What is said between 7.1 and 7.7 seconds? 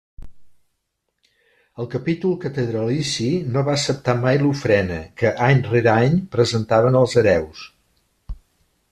hereus.